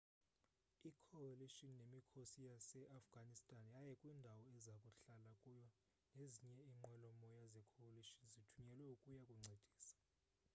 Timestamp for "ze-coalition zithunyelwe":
7.53-8.87